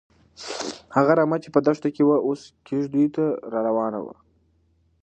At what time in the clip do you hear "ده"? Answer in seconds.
4.07-4.15